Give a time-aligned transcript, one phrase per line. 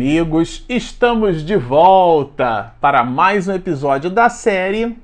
[0.00, 4.96] amigos, estamos de volta para mais um episódio da série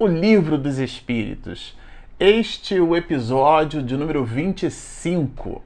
[0.00, 1.76] O Livro dos Espíritos.
[2.18, 5.62] Este é o episódio de número 25.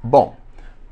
[0.00, 0.36] Bom,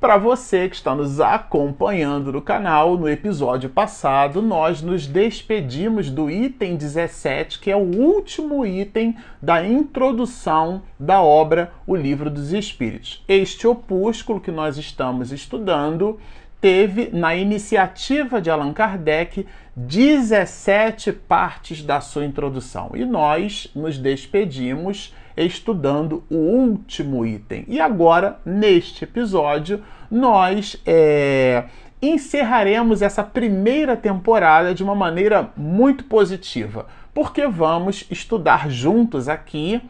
[0.01, 6.29] para você que está nos acompanhando no canal, no episódio passado, nós nos despedimos do
[6.29, 13.25] item 17, que é o último item da introdução da obra O Livro dos Espíritos.
[13.29, 16.19] Este opúsculo que nós estamos estudando
[16.67, 22.91] teve, na iniciativa de Allan Kardec, 17 partes da sua introdução.
[22.97, 27.65] E nós nos despedimos estudando o último item.
[27.69, 29.81] E agora, neste episódio,
[30.11, 31.67] nós é,
[32.03, 39.81] encerraremos essa primeira temporada de uma maneira muito positiva, porque vamos estudar juntos aqui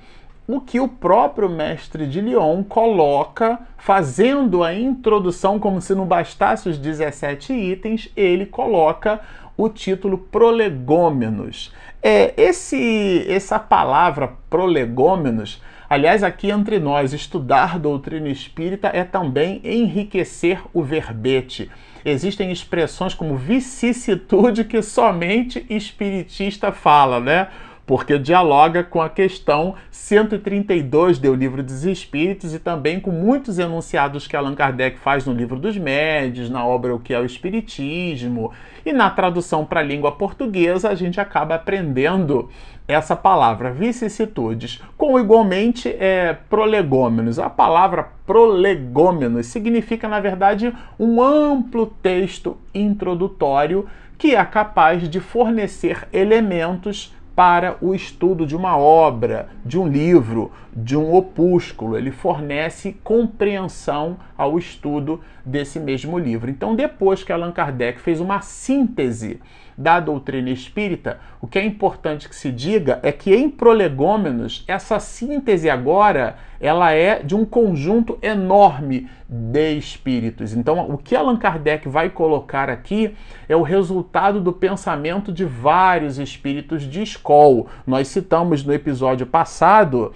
[0.49, 6.69] o que o próprio mestre de Lyon coloca, fazendo a introdução, como se não bastasse
[6.69, 9.21] os 17 itens, ele coloca
[9.57, 11.73] o título Prolegômenos.
[12.03, 20.61] É, esse, essa palavra prolegômenos, aliás, aqui entre nós, estudar doutrina espírita é também enriquecer
[20.73, 21.69] o verbete.
[22.05, 27.49] Existem expressões como vicissitude que somente espiritista fala, né?
[27.87, 34.27] Porque dialoga com a questão 132 do Livro dos Espíritos e também com muitos enunciados
[34.27, 38.53] que Allan Kardec faz no Livro dos Médios, na obra O que é o Espiritismo,
[38.85, 42.51] e na tradução para a língua portuguesa a gente acaba aprendendo
[42.89, 47.39] essa palavra vicissitudes, com igualmente é, prolegômenos.
[47.39, 53.87] A palavra prolegômenos significa, na verdade, um amplo texto introdutório
[54.19, 60.51] que é capaz de fornecer elementos para o estudo de uma obra, de um livro,
[60.75, 61.95] de um opúsculo.
[61.95, 66.51] Ele fornece compreensão ao estudo desse mesmo livro.
[66.51, 69.39] Então, depois que Allan Kardec fez uma síntese
[69.77, 74.99] da doutrina espírita, o que é importante que se diga é que em prolegômenos essa
[74.99, 80.55] síntese agora ela é de um conjunto enorme de espíritos.
[80.55, 83.15] Então, o que Allan Kardec vai colocar aqui
[83.49, 87.67] é o resultado do pensamento de vários espíritos de escola.
[87.87, 90.13] Nós citamos no episódio passado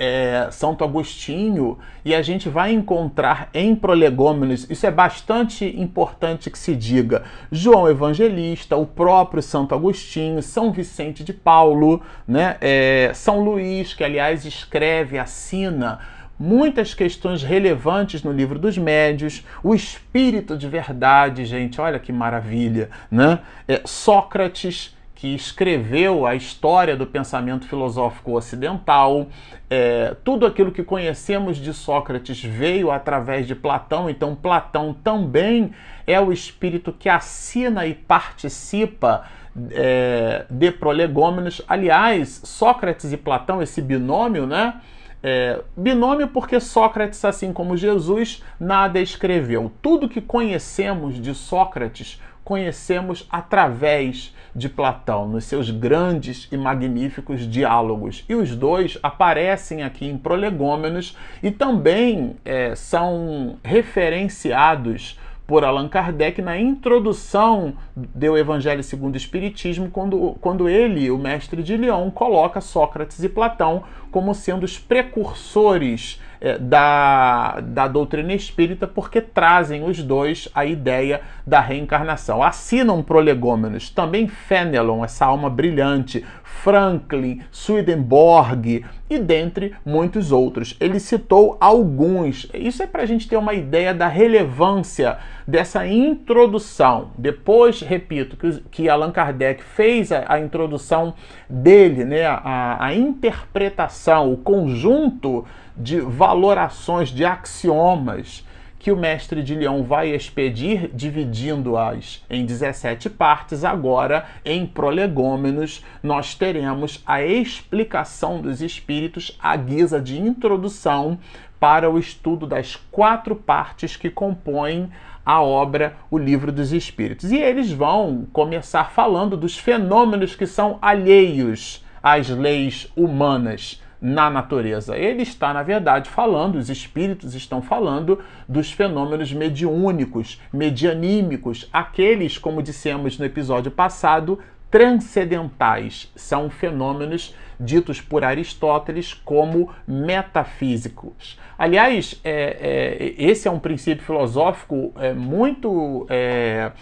[0.00, 6.58] é, Santo Agostinho e a gente vai encontrar em prolegômenos, isso é bastante importante que
[6.58, 7.22] se diga,
[7.52, 14.02] João Evangelista, o próprio Santo Agostinho, São Vicente de Paulo, né, é, São Luís, que
[14.02, 16.00] aliás escreve, assina
[16.38, 22.88] muitas questões relevantes no livro dos médios, o espírito de verdade, gente, olha que maravilha,
[23.10, 23.40] né?
[23.68, 29.28] É, Sócrates, que escreveu a história do pensamento filosófico ocidental.
[29.68, 35.72] É, tudo aquilo que conhecemos de Sócrates veio através de Platão, então Platão também
[36.06, 39.26] é o espírito que assina e participa
[39.72, 41.60] é, de prolegômenos.
[41.68, 44.80] Aliás, Sócrates e Platão, esse binômio, né?
[45.22, 49.70] É, binômio porque Sócrates, assim como Jesus, nada escreveu.
[49.82, 58.24] Tudo que conhecemos de Sócrates conhecemos através de Platão, nos seus grandes e magníficos diálogos.
[58.28, 65.18] E os dois aparecem aqui em Prolegômenos e também é, são referenciados
[65.50, 71.60] por Allan Kardec na introdução do Evangelho segundo o Espiritismo, quando, quando ele, o mestre
[71.60, 78.86] de Lyon, coloca Sócrates e Platão como sendo os precursores é, da, da doutrina espírita,
[78.86, 82.42] porque trazem os dois a ideia da reencarnação.
[82.42, 86.24] Assinam prolegômenos, também Fenelon, essa alma brilhante,
[86.62, 90.76] Franklin, Swedenborg e dentre muitos outros.
[90.78, 92.48] Ele citou alguns.
[92.52, 97.10] Isso é para a gente ter uma ideia da relevância dessa introdução.
[97.16, 101.14] Depois, repito, que, que Allan Kardec fez a, a introdução
[101.48, 105.46] dele, né, a, a interpretação, o conjunto
[105.76, 108.44] de valorações, de axiomas
[108.80, 113.62] que o mestre de Leão vai expedir, dividindo-as em 17 partes.
[113.62, 121.18] Agora, em prolegômenos, nós teremos a explicação dos espíritos à guisa de introdução
[121.60, 124.90] para o estudo das quatro partes que compõem
[125.26, 127.30] a obra O Livro dos Espíritos.
[127.30, 134.96] E eles vão começar falando dos fenômenos que são alheios às leis humanas na natureza.
[134.96, 142.62] Ele está, na verdade, falando, os espíritos estão falando dos fenômenos mediúnicos, medianímicos, aqueles, como
[142.62, 144.38] dissemos no episódio passado,
[144.70, 146.10] transcendentais.
[146.14, 151.38] São fenômenos ditos por Aristóteles como metafísicos.
[151.58, 156.72] Aliás, é, é, esse é um princípio filosófico é, muito é,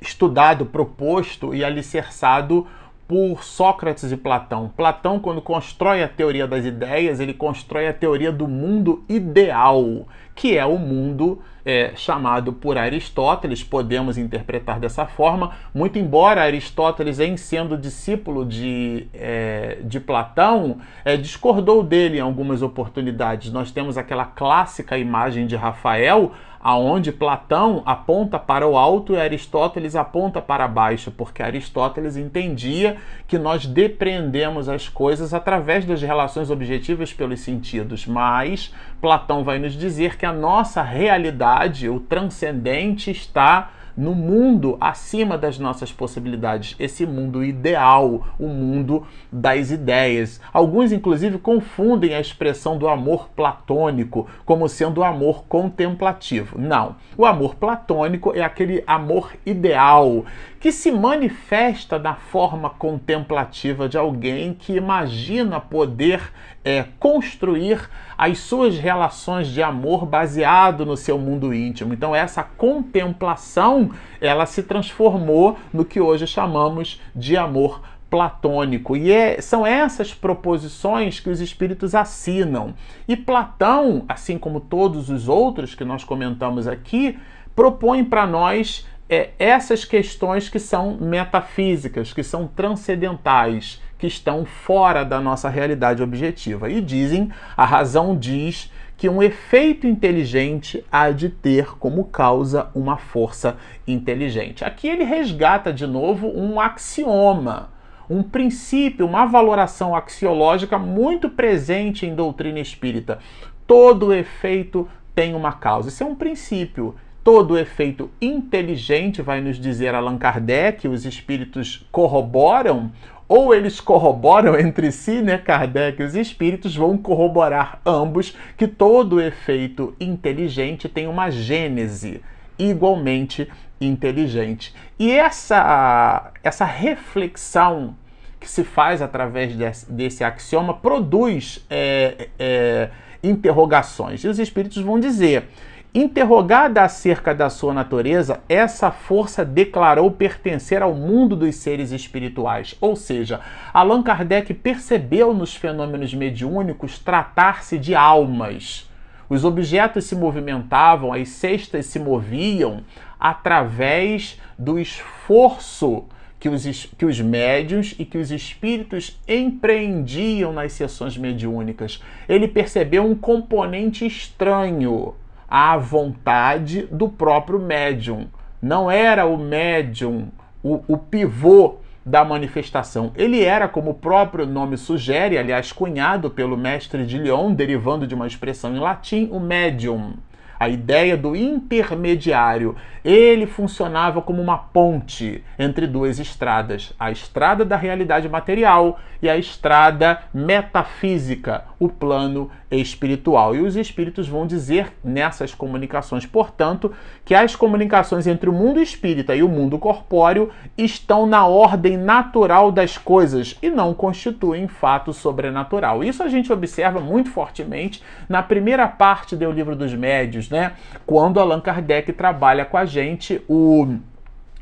[0.00, 2.66] estudado, proposto e alicerçado
[3.12, 4.72] por Sócrates e Platão.
[4.74, 10.56] Platão, quando constrói a teoria das ideias, ele constrói a teoria do mundo ideal, que
[10.56, 17.36] é o mundo é, chamado por Aristóteles, podemos interpretar dessa forma, muito embora Aristóteles, em
[17.36, 23.52] sendo discípulo de, é, de Platão, é, discordou dele em algumas oportunidades.
[23.52, 26.32] Nós temos aquela clássica imagem de Rafael
[26.62, 33.36] aonde Platão aponta para o alto e Aristóteles aponta para baixo, porque Aristóteles entendia que
[33.36, 40.16] nós depreendemos as coisas através das relações objetivas pelos sentidos, mas Platão vai nos dizer
[40.16, 41.51] que a nossa realidade,
[41.90, 49.70] o transcendente, está no mundo acima das nossas possibilidades, esse mundo ideal, o mundo das
[49.70, 50.40] ideias.
[50.52, 56.58] Alguns, inclusive, confundem a expressão do amor platônico como sendo o amor contemplativo.
[56.58, 56.96] Não.
[57.16, 60.24] O amor platônico é aquele amor ideal
[60.62, 66.32] que se manifesta na forma contemplativa de alguém que imagina poder
[66.64, 71.92] é, construir as suas relações de amor baseado no seu mundo íntimo.
[71.92, 78.96] Então essa contemplação ela se transformou no que hoje chamamos de amor platônico.
[78.96, 82.72] E é, são essas proposições que os espíritos assinam.
[83.08, 87.18] E Platão, assim como todos os outros que nós comentamos aqui,
[87.54, 95.04] propõe para nós é, essas questões que são metafísicas, que são transcendentais, que estão fora
[95.04, 96.70] da nossa realidade objetiva.
[96.70, 102.96] E dizem, a razão diz que um efeito inteligente há de ter como causa uma
[102.96, 103.56] força
[103.86, 104.64] inteligente.
[104.64, 107.70] Aqui ele resgata de novo um axioma,
[108.08, 113.18] um princípio, uma valoração axiológica muito presente em doutrina espírita.
[113.66, 115.88] Todo efeito tem uma causa.
[115.88, 122.90] Isso é um princípio Todo efeito inteligente, vai nos dizer Allan Kardec, os espíritos corroboram,
[123.28, 129.94] ou eles corroboram entre si, né, Kardec, os espíritos vão corroborar ambos que todo efeito
[130.00, 132.20] inteligente tem uma gênese
[132.58, 133.48] igualmente
[133.80, 134.74] inteligente.
[134.98, 137.96] E essa, essa reflexão
[138.38, 142.90] que se faz através desse, desse axioma produz é, é,
[143.22, 144.24] interrogações.
[144.24, 145.48] E os espíritos vão dizer
[145.94, 152.96] Interrogada acerca da sua natureza, essa força declarou pertencer ao mundo dos seres espirituais, ou
[152.96, 153.40] seja,
[153.74, 158.88] Allan Kardec percebeu nos fenômenos mediúnicos tratar-se de almas.
[159.28, 162.82] Os objetos se movimentavam, as cestas se moviam
[163.20, 166.06] através do esforço
[166.40, 172.02] que os, que os médiuns e que os espíritos empreendiam nas sessões mediúnicas.
[172.26, 175.14] Ele percebeu um componente estranho
[175.54, 178.26] à vontade do próprio médium.
[178.62, 180.28] Não era o médium
[180.62, 181.74] o, o pivô
[182.06, 183.12] da manifestação.
[183.14, 188.14] Ele era, como o próprio nome sugere, aliás, cunhado pelo mestre de Lyon, derivando de
[188.14, 190.14] uma expressão em latim, o médium
[190.62, 192.76] a ideia do intermediário.
[193.04, 199.36] Ele funcionava como uma ponte entre duas estradas: a estrada da realidade material e a
[199.36, 203.54] estrada metafísica, o plano espiritual.
[203.54, 206.92] E os espíritos vão dizer nessas comunicações, portanto,
[207.24, 212.70] que as comunicações entre o mundo espírita e o mundo corpóreo estão na ordem natural
[212.70, 216.02] das coisas e não constituem fato sobrenatural.
[216.02, 220.74] Isso a gente observa muito fortemente na primeira parte do livro dos médios, né?
[221.04, 223.96] Quando Allan Kardec trabalha com a gente o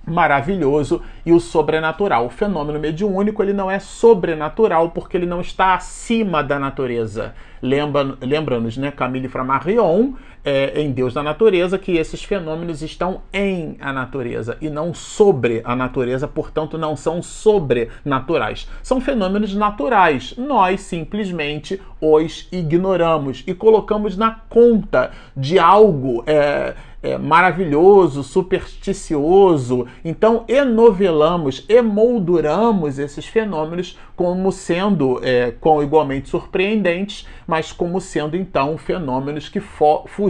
[0.07, 2.27] maravilhoso e o sobrenatural.
[2.27, 7.35] O fenômeno mediúnico ele não é sobrenatural porque ele não está acima da natureza.
[7.63, 13.93] Lembra-nos, né, Camille Flammarion, é, em Deus da Natureza, que esses fenômenos estão em a
[13.93, 18.69] natureza e não sobre a natureza, portanto, não são sobrenaturais.
[18.83, 20.35] São fenômenos naturais.
[20.37, 26.25] Nós simplesmente os ignoramos e colocamos na conta de algo.
[26.27, 29.87] É, é, maravilhoso, supersticioso.
[30.05, 38.77] Então, enovelamos, emolduramos esses fenômenos como sendo é, com igualmente surpreendentes, mas como sendo então
[38.77, 39.61] fenômenos que,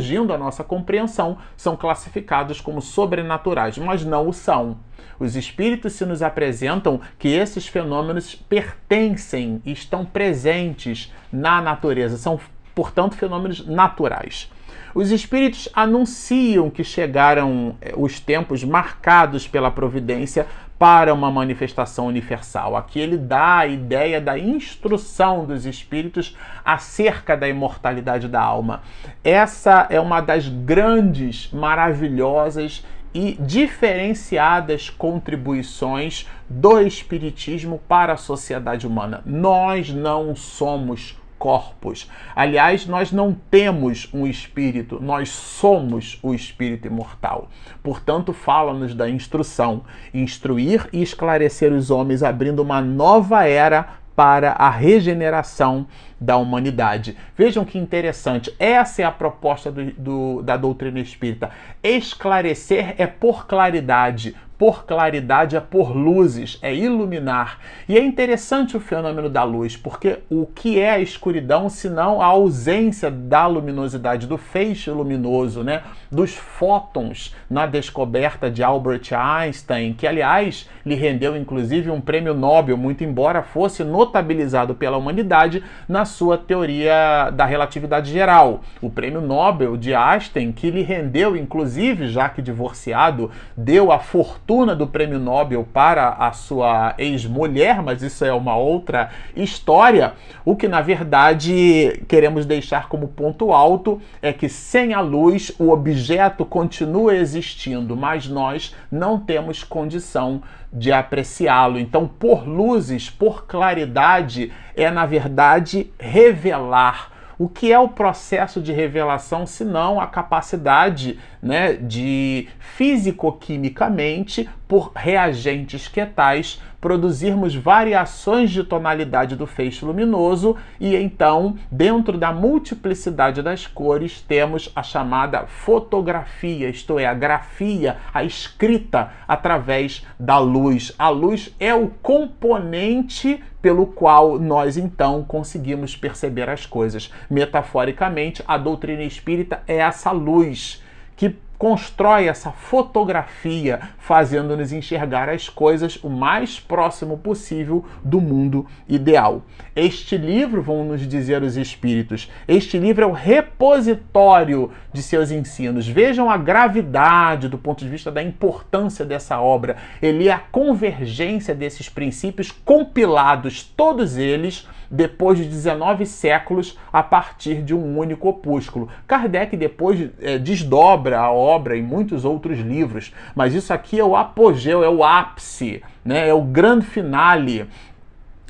[0.01, 4.79] fugindo da nossa compreensão, são classificados como sobrenaturais, mas não o são.
[5.19, 12.41] Os espíritos se nos apresentam que esses fenômenos pertencem, estão presentes na natureza, são
[12.75, 14.51] portanto, fenômenos naturais.
[14.95, 20.47] Os espíritos anunciam que chegaram eh, os tempos marcados pela providência
[20.81, 22.75] para uma manifestação universal.
[22.75, 26.35] Aqui ele dá a ideia da instrução dos espíritos
[26.65, 28.81] acerca da imortalidade da alma.
[29.23, 32.83] Essa é uma das grandes, maravilhosas
[33.13, 39.23] e diferenciadas contribuições do Espiritismo para a sociedade humana.
[39.27, 42.09] Nós não somos corpos.
[42.37, 47.49] Aliás, nós não temos um espírito, nós somos o espírito imortal.
[47.83, 49.83] Portanto, fala-nos da instrução,
[50.13, 55.87] instruir e esclarecer os homens, abrindo uma nova era para a regeneração
[56.21, 57.17] da humanidade.
[57.35, 61.49] Vejam que interessante, essa é a proposta do, do, da doutrina espírita.
[61.83, 67.59] Esclarecer é por claridade, por claridade, é por luzes, é iluminar.
[67.89, 72.27] E é interessante o fenômeno da luz, porque o que é a escuridão senão a
[72.27, 75.83] ausência da luminosidade, do feixe luminoso, né?
[76.11, 82.77] dos fótons na descoberta de Albert Einstein, que aliás lhe rendeu inclusive um prêmio Nobel,
[82.77, 88.61] muito embora fosse notabilizado pela humanidade na sua teoria da relatividade geral.
[88.83, 94.50] O prêmio Nobel de Einstein, que lhe rendeu inclusive, já que divorciado, deu a fortuna
[94.51, 100.15] fortuna do prêmio Nobel para a sua ex-mulher, mas isso é uma outra história.
[100.45, 105.71] O que na verdade queremos deixar como ponto alto é que sem a luz o
[105.71, 110.43] objeto continua existindo, mas nós não temos condição
[110.73, 111.79] de apreciá-lo.
[111.79, 118.71] Então, por luzes, por claridade, é na verdade revelar o que é o processo de
[118.71, 129.37] revelação, se não a capacidade né, de físico-quimicamente, por reagentes quetais, produzirmos variações de tonalidade
[129.37, 136.99] do feixe luminoso e então, dentro da multiplicidade das cores, temos a chamada fotografia, isto
[136.99, 140.95] é, a grafia, a escrita através da luz.
[140.99, 147.13] A luz é o componente pelo qual nós então conseguimos perceber as coisas.
[147.29, 150.83] Metaforicamente, a doutrina espírita é essa luz
[151.17, 159.43] que constrói essa fotografia, fazendo-nos enxergar as coisas o mais próximo possível do mundo ideal.
[159.77, 165.87] Este livro, vão nos dizer os espíritos, este livro é o repositório de seus ensinos.
[165.87, 169.77] Vejam a gravidade do ponto de vista da importância dessa obra.
[170.01, 177.63] Ele é a convergência desses princípios compilados, todos eles depois de 19 séculos a partir
[177.63, 178.89] de um único opúsculo.
[179.07, 184.17] Kardec depois é, desdobra a obra em muitos outros livros, mas isso aqui é o
[184.17, 186.29] apogeu, é o ápice, né?
[186.29, 187.69] é o grande finale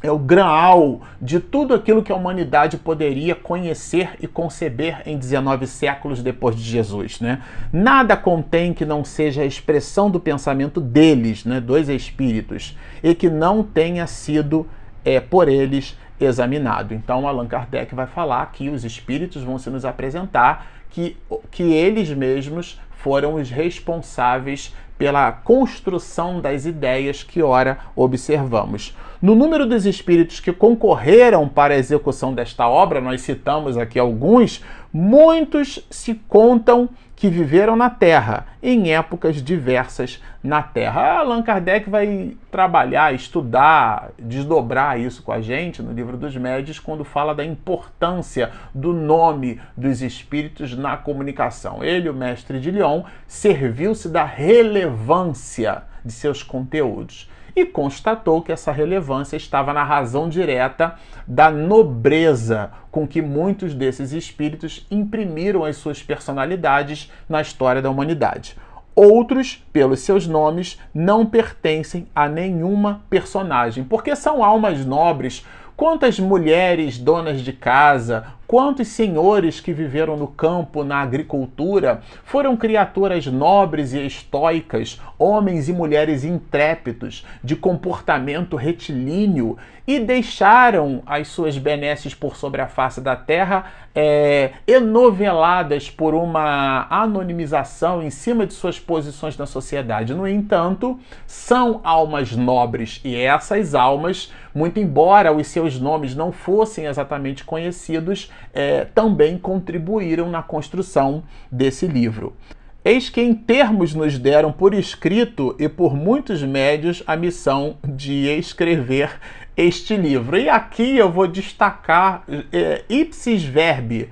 [0.02, 5.66] é o graal de tudo aquilo que a humanidade poderia conhecer e conceber em 19
[5.66, 7.20] séculos depois de Jesus.
[7.20, 7.42] Né?
[7.72, 13.28] Nada contém que não seja a expressão do pensamento deles, né, dos espíritos, e que
[13.28, 14.66] não tenha sido
[15.04, 16.94] é, por eles examinado.
[16.94, 21.16] Então, Allan Kardec vai falar que os espíritos vão se nos apresentar que,
[21.50, 28.94] que eles mesmos foram os responsáveis pela construção das ideias que ora observamos.
[29.22, 34.62] No número dos espíritos que concorreram para a execução desta obra, nós citamos aqui alguns,
[34.92, 36.88] muitos se contam
[37.20, 41.18] que viveram na Terra, em épocas diversas na Terra.
[41.18, 47.04] Allan Kardec vai trabalhar, estudar, desdobrar isso com a gente no livro dos Médios, quando
[47.04, 51.84] fala da importância do nome dos espíritos na comunicação.
[51.84, 58.72] Ele, o mestre de Lyon, serviu-se da relevância de seus conteúdos e constatou que essa
[58.72, 60.94] relevância estava na razão direta
[61.26, 68.56] da nobreza com que muitos desses espíritos imprimiram as suas personalidades na história da humanidade.
[68.94, 75.46] Outros, pelos seus nomes, não pertencem a nenhuma personagem, porque são almas nobres.
[75.76, 83.24] Quantas mulheres donas de casa, Quantos senhores que viveram no campo, na agricultura, foram criaturas
[83.24, 92.14] nobres e estoicas, homens e mulheres intrépidos, de comportamento retilíneo, e deixaram as suas benesses
[92.14, 98.78] por sobre a face da terra é, enoveladas por uma anonimização em cima de suas
[98.78, 100.14] posições na sociedade.
[100.14, 106.86] No entanto, são almas nobres e essas almas, muito embora os seus nomes não fossem
[106.86, 112.34] exatamente conhecidos, é, também contribuíram na construção desse livro.
[112.82, 118.26] Eis que em termos nos deram por escrito e por muitos médios a missão de
[118.38, 119.20] escrever
[119.54, 120.38] este livro.
[120.38, 124.08] E aqui eu vou destacar é, ipsis verbi,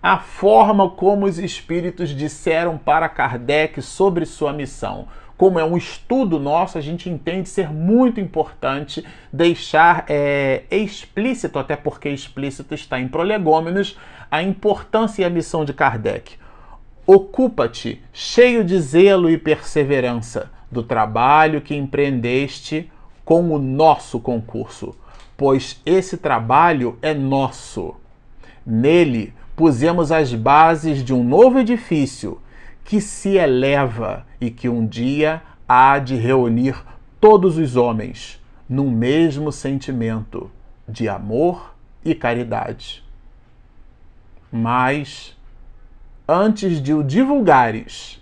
[0.00, 5.08] a forma como os espíritos disseram para Kardec sobre sua missão.
[5.36, 11.74] Como é um estudo nosso, a gente entende ser muito importante deixar é, explícito, até
[11.74, 13.98] porque explícito está em prolegômenos,
[14.30, 16.36] a importância e a missão de Kardec.
[17.06, 22.90] Ocupa-te, cheio de zelo e perseverança, do trabalho que empreendeste
[23.24, 24.94] com o nosso concurso,
[25.36, 27.94] pois esse trabalho é nosso.
[28.64, 32.40] Nele pusemos as bases de um novo edifício
[32.84, 36.82] que se eleva e que um dia há de reunir
[37.20, 40.50] todos os homens num mesmo sentimento
[40.88, 41.74] de amor
[42.04, 43.04] e caridade.
[44.50, 45.36] Mas,
[46.28, 48.20] antes de o divulgares,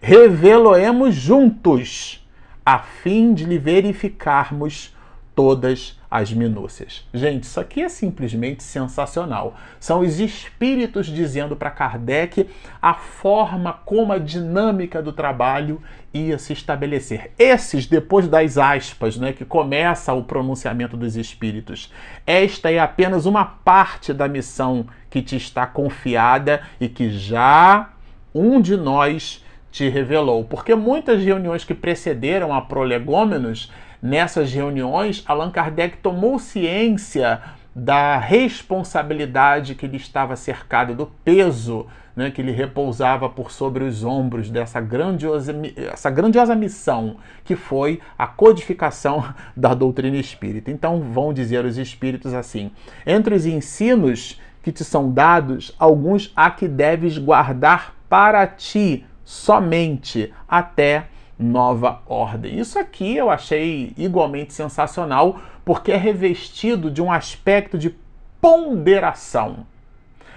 [0.00, 2.26] revelo-emos juntos,
[2.64, 4.94] a fim de lhe verificarmos
[5.38, 7.06] todas as minúcias.
[7.14, 9.54] Gente, isso aqui é simplesmente sensacional.
[9.78, 12.50] São os espíritos dizendo para Kardec
[12.82, 15.80] a forma como a dinâmica do trabalho
[16.12, 17.30] ia se estabelecer.
[17.38, 21.92] Esses, depois das aspas, né, que começa o pronunciamento dos espíritos,
[22.26, 27.90] esta é apenas uma parte da missão que te está confiada e que já
[28.34, 30.42] um de nós te revelou.
[30.42, 37.40] Porque muitas reuniões que precederam a Prolegômenos Nessas reuniões, Allan Kardec tomou ciência
[37.74, 41.86] da responsabilidade que lhe estava cercada, do peso
[42.18, 45.54] né, que lhe repousava por sobre os ombros dessa grandiosa,
[45.92, 49.24] essa grandiosa missão que foi a codificação
[49.56, 50.68] da doutrina espírita.
[50.68, 52.72] Então vão dizer os espíritos assim:
[53.06, 60.32] entre os ensinos que te são dados, alguns há que deves guardar para ti somente
[60.48, 61.06] até
[61.38, 62.58] nova ordem.
[62.58, 67.94] Isso aqui eu achei igualmente sensacional, porque é revestido de um aspecto de
[68.40, 69.66] ponderação.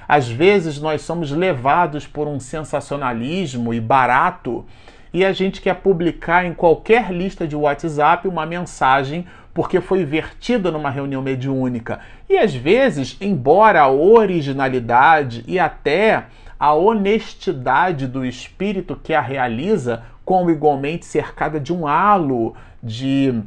[0.08, 4.66] Às vezes nós somos levados por um sensacionalismo e barato
[5.14, 10.72] e a gente quer publicar em qualquer lista de WhatsApp uma mensagem porque foi vertida
[10.72, 12.00] numa reunião mediúnica.
[12.30, 16.26] E às vezes, embora a originalidade e até
[16.58, 23.38] a honestidade do espírito que a realiza como igualmente cercada de um halo de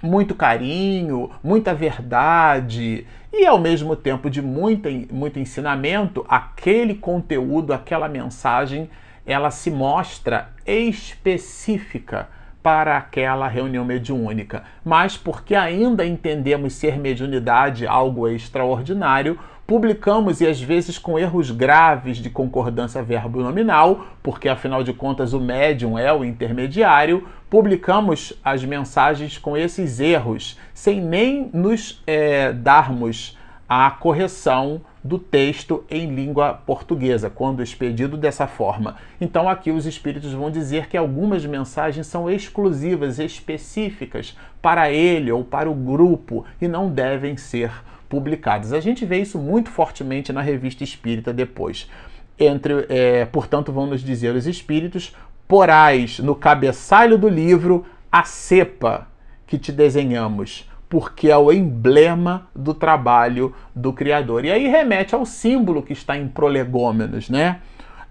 [0.00, 8.08] muito carinho, muita verdade e ao mesmo tempo de muito, muito ensinamento, aquele conteúdo, aquela
[8.08, 8.88] mensagem,
[9.26, 12.28] ela se mostra específica
[12.62, 14.62] para aquela reunião mediúnica.
[14.84, 22.18] Mas porque ainda entendemos ser mediunidade algo extraordinário, publicamos e às vezes com erros graves
[22.18, 29.38] de concordância verbo-nominal, porque afinal de contas o médium é o intermediário, publicamos as mensagens
[29.38, 37.28] com esses erros, sem nem nos é, darmos a correção do texto em língua portuguesa,
[37.28, 38.96] quando expedido dessa forma.
[39.20, 45.44] Então, aqui os espíritos vão dizer que algumas mensagens são exclusivas, específicas para ele ou
[45.44, 47.70] para o grupo e não devem ser
[48.14, 48.72] publicadas.
[48.72, 51.90] A gente vê isso muito fortemente na revista espírita depois.
[52.38, 55.16] Entre, é, portanto, vão nos dizer os espíritos,
[55.48, 59.08] porais no cabeçalho do livro a cepa
[59.48, 64.44] que te desenhamos, porque é o emblema do trabalho do Criador.
[64.44, 67.60] E aí remete ao símbolo que está em prolegômenos, né?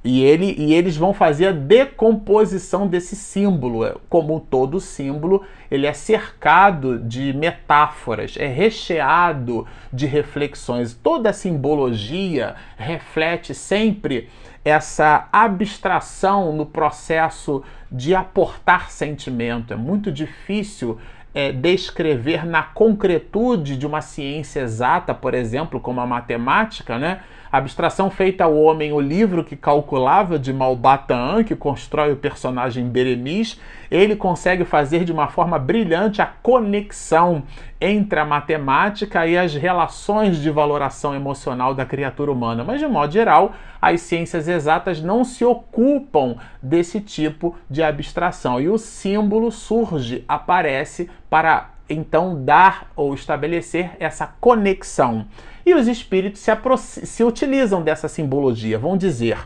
[0.04, 3.86] E, ele, e eles vão fazer a decomposição desse símbolo.
[3.86, 10.94] É, como todo símbolo, ele é cercado de metáforas, é recheado de reflexões.
[10.94, 14.30] Toda a simbologia reflete sempre
[14.66, 19.74] essa abstração no processo de aportar sentimento.
[19.74, 21.00] É muito difícil
[21.34, 27.22] é, descrever na concretude de uma ciência exata, por exemplo, como a matemática, né?
[27.52, 33.60] Abstração feita ao homem, o livro que calculava de Malbataan, que constrói o personagem Berenice,
[33.92, 37.44] ele consegue fazer de uma forma brilhante a conexão
[37.80, 42.64] entre a matemática e as relações de valoração emocional da criatura humana.
[42.64, 48.60] Mas, de modo geral, as ciências exatas não se ocupam desse tipo de abstração.
[48.60, 55.26] E o símbolo surge, aparece para então dar ou estabelecer essa conexão.
[55.66, 59.40] E os espíritos se, se utilizam dessa simbologia, vão dizer: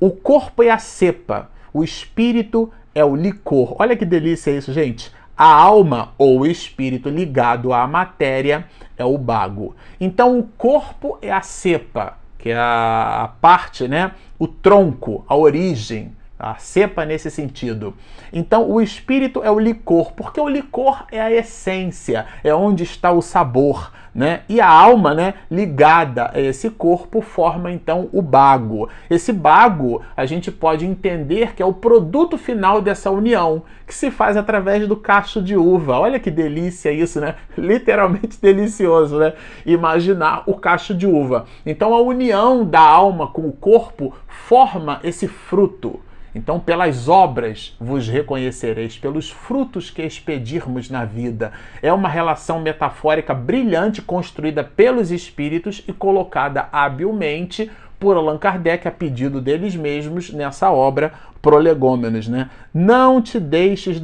[0.00, 3.76] o corpo é a cepa, o espírito é o licor.
[3.78, 5.12] Olha que delícia isso, gente.
[5.36, 9.76] A alma ou o espírito ligado à matéria é o bago.
[10.00, 14.10] Então o corpo é a cepa, que é a parte, né?
[14.40, 17.94] O tronco, a origem a cepa nesse sentido.
[18.32, 23.10] Então, o espírito é o licor, porque o licor é a essência, é onde está
[23.10, 24.40] o sabor, né?
[24.48, 28.88] E a alma, né, ligada a esse corpo, forma então o bago.
[29.08, 34.10] Esse bago a gente pode entender que é o produto final dessa união, que se
[34.10, 35.98] faz através do cacho de uva.
[35.98, 37.36] Olha que delícia isso, né?
[37.56, 39.34] Literalmente delicioso, né?
[39.64, 41.46] Imaginar o cacho de uva.
[41.64, 46.00] Então, a união da alma com o corpo forma esse fruto.
[46.38, 51.50] Então, pelas obras vos reconhecereis, pelos frutos que expedirmos na vida.
[51.82, 58.92] É uma relação metafórica brilhante construída pelos espíritos e colocada habilmente por Allan Kardec a
[58.92, 62.50] pedido deles mesmos nessa obra Prolegômenos, né?
[62.72, 64.00] Não te deixes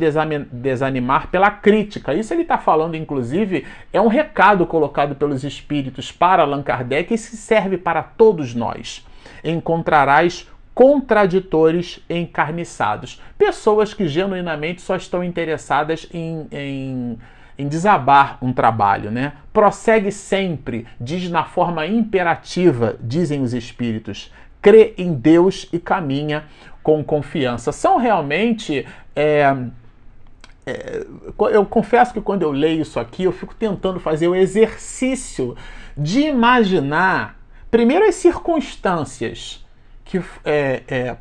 [0.51, 2.15] desanimar pela crítica.
[2.15, 7.19] Isso ele está falando, inclusive, é um recado colocado pelos espíritos para Allan Kardec e
[7.19, 9.07] se serve para todos nós.
[9.45, 13.23] Encontrarás contraditores encarniçados.
[13.39, 17.19] Pessoas que genuinamente só estão interessadas em, em,
[17.57, 19.35] em, desabar um trabalho, né?
[19.53, 24.33] Prossegue sempre, diz na forma imperativa, dizem os espíritos.
[24.61, 26.45] Crê em Deus e caminha
[26.83, 27.71] com confiança.
[27.71, 28.85] São realmente.
[29.15, 29.55] É,
[30.67, 31.07] é,
[31.53, 35.55] eu confesso que quando eu leio isso aqui, eu fico tentando fazer o exercício
[35.97, 37.39] de imaginar,
[37.71, 39.64] primeiro, as circunstâncias
[40.15, 41.17] que é, é,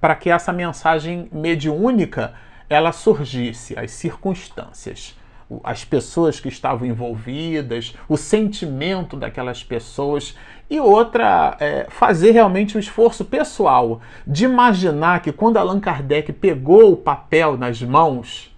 [0.00, 2.32] para que essa mensagem mediúnica
[2.70, 5.18] ela surgisse, as circunstâncias,
[5.62, 10.38] as pessoas que estavam envolvidas, o sentimento daquelas pessoas.
[10.70, 16.92] E outra, é, fazer realmente um esforço pessoal de imaginar que quando Allan Kardec pegou
[16.92, 18.56] o papel nas mãos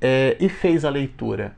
[0.00, 1.56] é, e fez a leitura,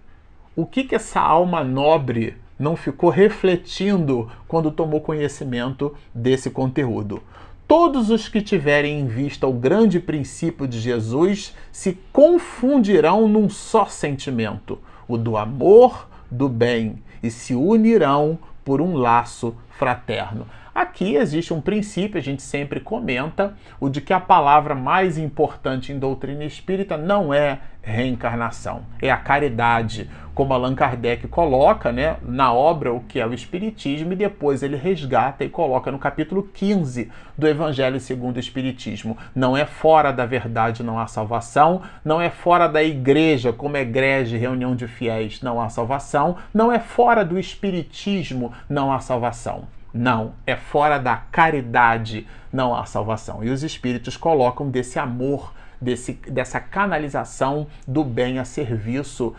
[0.55, 7.21] o que, que essa alma nobre não ficou refletindo quando tomou conhecimento desse conteúdo?
[7.67, 13.87] Todos os que tiverem em vista o grande princípio de Jesus se confundirão num só
[13.87, 20.47] sentimento, o do amor, do bem, e se unirão por um laço fraterno.
[20.75, 25.93] Aqui existe um princípio, a gente sempre comenta, o de que a palavra mais importante
[25.93, 32.53] em doutrina espírita não é reencarnação, é a caridade, como Allan Kardec coloca né, na
[32.53, 37.09] obra O que é o Espiritismo, e depois ele resgata e coloca no capítulo 15
[37.39, 39.17] do Evangelho segundo o Espiritismo.
[39.33, 44.37] Não é fora da verdade, não há salvação, não é fora da igreja, como egrege,
[44.37, 49.69] reunião de fiéis, não há salvação, não é fora do Espiritismo, não há salvação.
[49.95, 53.45] Não, é fora da caridade, não há salvação.
[53.45, 59.37] E os espíritos colocam desse amor, desse, dessa canalização do bem a serviço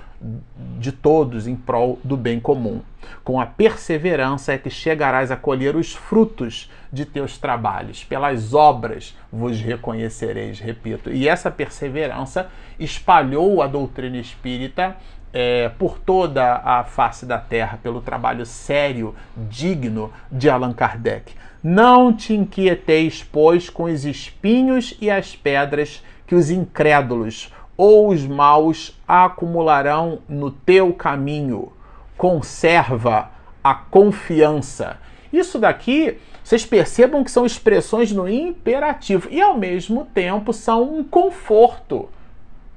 [0.79, 2.81] de todos em prol do bem comum.
[3.23, 9.15] Com a perseverança é que chegarás a colher os frutos de teus trabalhos, pelas obras
[9.31, 11.11] vos reconhecereis, repito.
[11.11, 14.95] E essa perseverança espalhou a doutrina espírita
[15.37, 21.33] é, por toda a face da terra pelo trabalho sério, digno de Allan Kardec.
[21.61, 28.25] Não te inquieteis, pois, com os espinhos e as pedras que os incrédulos ou os
[28.25, 31.73] maus acumularão no teu caminho.
[32.15, 33.29] Conserva
[33.61, 34.97] a confiança.
[35.33, 41.03] Isso daqui, vocês percebam que são expressões no imperativo e ao mesmo tempo são um
[41.03, 42.07] conforto.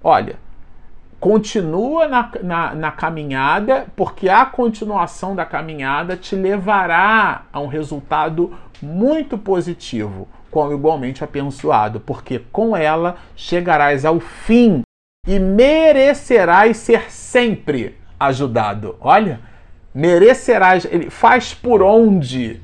[0.02, 0.36] Olha,
[1.20, 8.56] continua na, na, na, caminhada, porque a continuação da caminhada te levará a um resultado
[8.80, 14.82] muito positivo, como igualmente abençoado, porque com ela chegarás ao fim
[15.26, 18.96] e merecerás ser sempre ajudado.
[19.00, 19.40] Olha,
[19.92, 22.60] merecerás, ele faz por onde,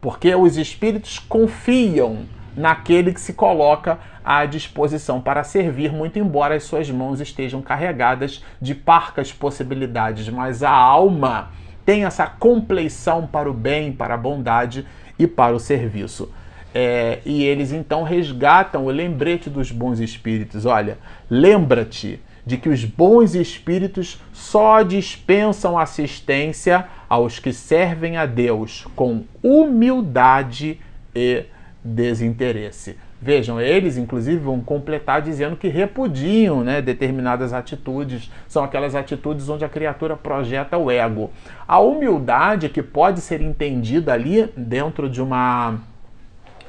[0.00, 6.64] porque os espíritos confiam naquele que se coloca à disposição para servir, muito embora as
[6.64, 11.50] suas mãos estejam carregadas de parcas possibilidades, mas a alma
[11.84, 14.86] tem essa compleição para o bem, para a bondade
[15.18, 16.32] e para o serviço.
[16.74, 20.64] É, e eles então resgatam o lembrete dos bons espíritos.
[20.64, 28.86] Olha, lembra-te de que os bons espíritos só dispensam assistência aos que servem a Deus
[28.96, 30.80] com humildade
[31.14, 31.44] e
[31.84, 32.96] desinteresse.
[33.20, 39.64] Vejam, eles inclusive vão completar dizendo que repudiam né, determinadas atitudes, são aquelas atitudes onde
[39.64, 41.30] a criatura projeta o ego.
[41.66, 45.78] A humildade que pode ser entendida ali dentro de uma,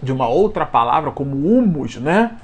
[0.01, 2.37] de uma outra palavra, como humus, né?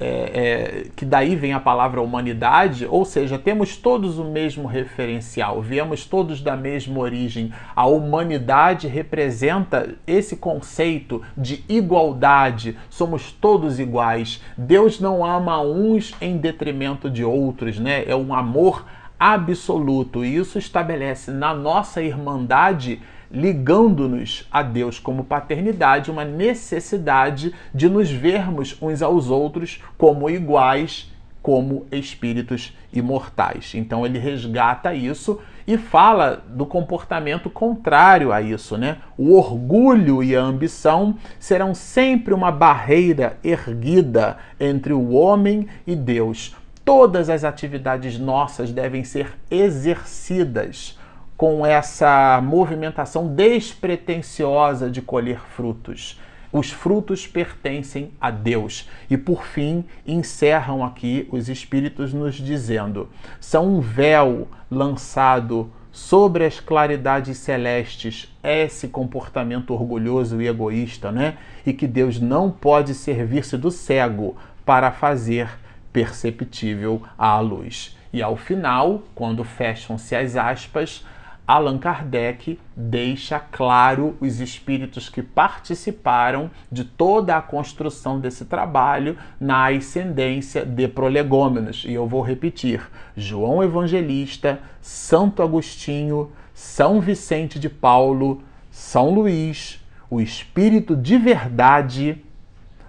[0.00, 5.60] É, é, que daí vem a palavra humanidade, ou seja, temos todos o mesmo referencial,
[5.62, 7.52] viemos todos da mesma origem.
[7.74, 14.42] A humanidade representa esse conceito de igualdade, somos todos iguais.
[14.56, 18.04] Deus não ama uns em detrimento de outros, né?
[18.06, 18.84] É um amor
[19.18, 23.00] absoluto e isso estabelece na nossa irmandade
[23.34, 31.12] ligando-nos a Deus como paternidade, uma necessidade de nos vermos uns aos outros como iguais,
[31.42, 33.74] como espíritos imortais.
[33.74, 38.98] Então ele resgata isso e fala do comportamento contrário a isso, né?
[39.18, 46.54] O orgulho e a ambição serão sempre uma barreira erguida entre o homem e Deus.
[46.84, 50.98] Todas as atividades nossas devem ser exercidas
[51.36, 56.20] com essa movimentação despretensiosa de colher frutos.
[56.52, 58.88] Os frutos pertencem a Deus.
[59.10, 63.08] E por fim, encerram aqui os Espíritos nos dizendo:
[63.40, 71.36] são um véu lançado sobre as claridades celestes esse comportamento orgulhoso e egoísta, né?
[71.64, 75.48] E que Deus não pode servir-se do cego para fazer
[75.92, 77.96] perceptível a luz.
[78.12, 81.04] E ao final, quando fecham-se as aspas,
[81.46, 89.68] Allan Kardec deixa claro os espíritos que participaram de toda a construção desse trabalho na
[89.68, 91.84] ascendência de prolegômenos.
[91.86, 92.80] E eu vou repetir:
[93.14, 102.24] João Evangelista, Santo Agostinho, São Vicente de Paulo, São Luís, o espírito de verdade,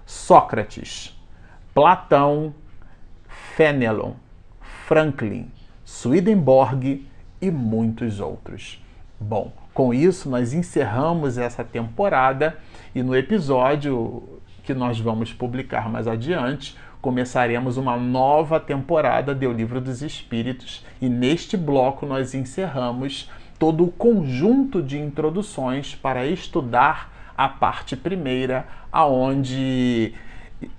[0.06, 1.14] Sócrates,
[1.74, 2.54] Platão,
[3.54, 4.12] Fenelon,
[4.86, 5.50] Franklin,
[5.84, 7.06] Swedenborg
[7.40, 8.82] e muitos outros.
[9.18, 12.58] Bom, com isso nós encerramos essa temporada
[12.94, 19.52] e no episódio que nós vamos publicar mais adiante, começaremos uma nova temporada de O
[19.52, 27.32] Livro dos Espíritos e neste bloco nós encerramos todo o conjunto de introduções para estudar
[27.36, 30.14] a parte primeira, aonde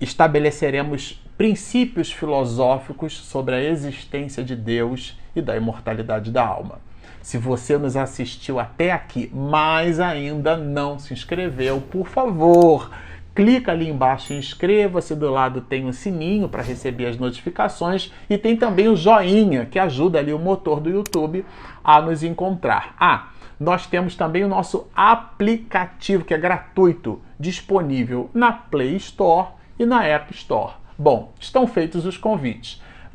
[0.00, 6.80] estabeleceremos princípios filosóficos sobre a existência de Deus e da imortalidade da alma.
[7.22, 12.90] Se você nos assistiu até aqui, mas ainda não se inscreveu, por favor,
[13.34, 15.14] clica ali embaixo e inscreva-se.
[15.14, 19.78] Do lado tem um sininho para receber as notificações e tem também o joinha que
[19.78, 21.44] ajuda ali o motor do YouTube
[21.84, 22.94] a nos encontrar.
[22.98, 23.28] Ah,
[23.60, 30.04] nós temos também o nosso aplicativo que é gratuito, disponível na Play Store e na
[30.04, 30.74] App Store.
[30.98, 32.82] Bom, estão feitos os convites.